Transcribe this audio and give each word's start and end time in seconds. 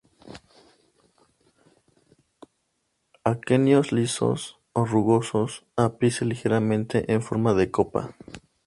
Aquenios 3.23 3.91
lisos 3.91 4.57
o 4.73 4.83
rugosos, 4.83 5.63
ápice 5.75 6.25
ligeramente 6.25 7.13
en 7.13 7.21
forma 7.21 7.53
de 7.53 7.69
copa. 7.69 8.15